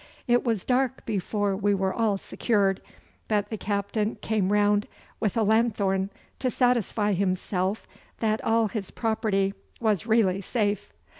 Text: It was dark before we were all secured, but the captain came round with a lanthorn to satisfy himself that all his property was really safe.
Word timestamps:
It 0.25 0.43
was 0.43 0.65
dark 0.65 1.05
before 1.05 1.55
we 1.55 1.75
were 1.75 1.93
all 1.93 2.17
secured, 2.17 2.81
but 3.27 3.51
the 3.51 3.55
captain 3.57 4.15
came 4.15 4.51
round 4.51 4.87
with 5.19 5.37
a 5.37 5.43
lanthorn 5.43 6.09
to 6.39 6.49
satisfy 6.49 7.13
himself 7.13 7.87
that 8.19 8.43
all 8.43 8.69
his 8.69 8.89
property 8.89 9.53
was 9.79 10.07
really 10.07 10.41
safe. 10.41 10.91